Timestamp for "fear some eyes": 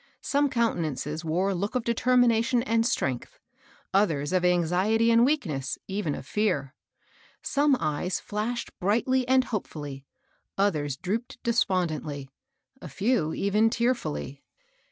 6.25-8.19